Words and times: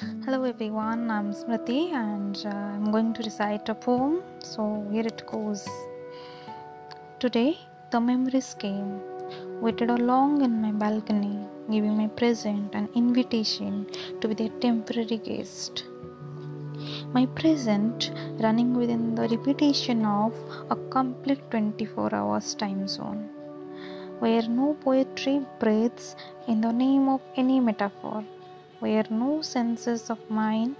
Hello 0.00 0.44
everyone, 0.44 1.10
I'm 1.10 1.34
Smruti 1.34 1.92
and 1.92 2.34
uh, 2.46 2.48
I'm 2.48 2.90
going 2.90 3.12
to 3.12 3.22
recite 3.22 3.68
a 3.68 3.74
poem. 3.74 4.22
So 4.38 4.88
here 4.90 5.06
it 5.06 5.22
goes. 5.26 5.68
Today 7.20 7.58
the 7.90 8.00
memories 8.00 8.56
came, 8.58 9.02
waited 9.60 9.90
along 9.90 10.40
in 10.40 10.62
my 10.62 10.72
balcony, 10.72 11.36
giving 11.70 11.94
my 11.98 12.06
present 12.06 12.74
an 12.74 12.88
invitation 12.94 13.86
to 14.22 14.28
be 14.28 14.34
their 14.34 14.48
temporary 14.60 15.18
guest. 15.18 15.84
My 17.12 17.26
present 17.26 18.12
running 18.40 18.72
within 18.72 19.14
the 19.14 19.28
repetition 19.28 20.06
of 20.06 20.32
a 20.70 20.76
complete 20.88 21.50
24 21.50 22.14
hours 22.14 22.54
time 22.54 22.88
zone, 22.88 23.28
where 24.20 24.48
no 24.48 24.74
poetry 24.80 25.42
breathes 25.60 26.16
in 26.48 26.62
the 26.62 26.72
name 26.72 27.10
of 27.10 27.20
any 27.36 27.60
metaphor 27.60 28.24
where 28.82 29.04
no 29.10 29.40
senses 29.40 30.10
of 30.10 30.18
mine 30.28 30.74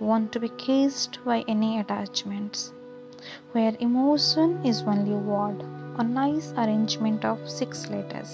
want 0.00 0.32
to 0.32 0.40
be 0.40 0.48
cased 0.66 1.18
by 1.24 1.38
any 1.46 1.78
attachments, 1.78 2.72
where 3.52 3.76
emotion 3.78 4.54
is 4.64 4.80
only 4.92 5.12
a 5.12 5.24
word, 5.32 5.58
a 5.98 6.02
nice 6.02 6.52
arrangement 6.62 7.26
of 7.26 7.50
six 7.58 7.88
letters. 7.90 8.32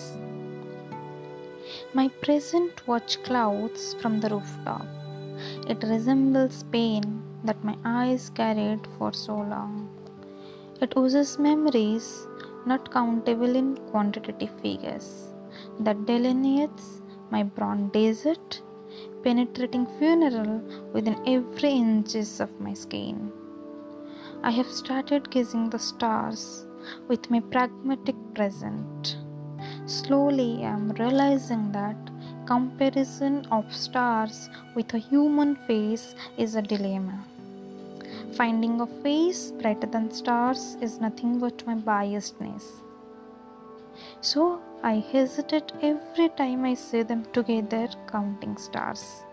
My 1.92 2.06
present 2.26 2.86
watch 2.86 3.20
clouds 3.24 3.94
from 4.00 4.20
the 4.20 4.30
rooftop. 4.34 4.86
It 5.72 5.82
resembles 5.82 6.62
pain 6.76 7.22
that 7.42 7.64
my 7.64 7.76
eyes 7.84 8.30
carried 8.30 8.86
for 8.96 9.12
so 9.12 9.34
long. 9.34 9.90
It 10.80 10.94
oozes 10.96 11.38
memories 11.40 12.06
not 12.66 12.92
countable 12.92 13.56
in 13.62 13.76
quantitative 13.90 14.54
figures 14.62 15.08
that 15.80 16.06
delineates 16.06 17.02
my 17.30 17.42
brown 17.42 17.88
desert 17.88 18.62
penetrating 19.22 19.86
funeral 19.98 20.60
within 20.92 21.16
every 21.26 21.70
inches 21.70 22.40
of 22.40 22.60
my 22.60 22.74
skin. 22.74 23.32
I 24.42 24.50
have 24.50 24.66
started 24.66 25.30
gazing 25.30 25.70
the 25.70 25.78
stars 25.78 26.66
with 27.08 27.30
my 27.30 27.40
pragmatic 27.40 28.16
present. 28.34 29.16
Slowly 29.86 30.64
I 30.64 30.70
am 30.70 30.90
realizing 30.92 31.72
that 31.72 31.96
comparison 32.46 33.46
of 33.50 33.74
stars 33.74 34.48
with 34.74 34.94
a 34.94 34.98
human 34.98 35.56
face 35.66 36.14
is 36.36 36.54
a 36.54 36.62
dilemma. 36.62 37.24
Finding 38.36 38.80
a 38.80 38.86
face 38.86 39.50
brighter 39.50 39.86
than 39.86 40.10
stars 40.10 40.76
is 40.80 41.00
nothing 41.00 41.38
but 41.40 41.66
my 41.66 41.74
biasedness. 41.74 42.64
So 44.20 44.60
I 44.82 45.00
hesitate 45.12 45.72
every 45.82 46.28
time 46.28 46.64
I 46.64 46.74
see 46.74 47.02
them 47.02 47.24
together 47.32 47.88
counting 48.06 48.56
stars. 48.56 49.24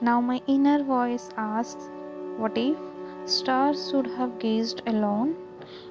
Now 0.00 0.20
my 0.20 0.40
inner 0.46 0.84
voice 0.84 1.30
asks, 1.36 1.90
What 2.36 2.56
if 2.56 2.78
stars 3.24 3.92
would 3.92 4.06
have 4.06 4.38
gazed 4.38 4.82
alone 4.86 5.36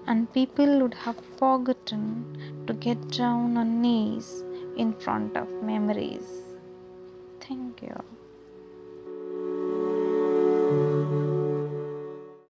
and 0.07 0.31
people 0.31 0.79
would 0.79 0.93
have 0.93 1.19
forgotten 1.37 2.63
to 2.65 2.73
get 2.73 3.11
down 3.11 3.57
on 3.57 3.81
knees 3.81 4.43
in 4.77 4.93
front 4.93 5.35
of 5.35 5.51
memories? 5.61 6.43
Thank 7.41 7.81
you. 7.81 8.03